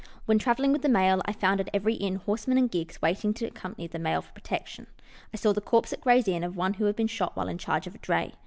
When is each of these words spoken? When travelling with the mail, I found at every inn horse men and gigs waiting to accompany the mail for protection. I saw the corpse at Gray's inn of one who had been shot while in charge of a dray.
When 0.25 0.39
travelling 0.39 0.71
with 0.71 0.81
the 0.81 0.89
mail, 0.89 1.21
I 1.25 1.31
found 1.31 1.59
at 1.59 1.69
every 1.75 1.93
inn 1.93 2.15
horse 2.15 2.47
men 2.47 2.57
and 2.57 2.71
gigs 2.71 2.99
waiting 3.03 3.35
to 3.35 3.45
accompany 3.45 3.85
the 3.85 3.99
mail 3.99 4.23
for 4.23 4.31
protection. 4.33 4.87
I 5.31 5.37
saw 5.37 5.53
the 5.53 5.61
corpse 5.61 5.93
at 5.93 6.01
Gray's 6.01 6.27
inn 6.27 6.43
of 6.43 6.57
one 6.57 6.73
who 6.73 6.85
had 6.85 6.95
been 6.95 7.05
shot 7.05 7.35
while 7.37 7.47
in 7.49 7.59
charge 7.59 7.85
of 7.85 7.93
a 7.93 7.99
dray. 7.99 8.33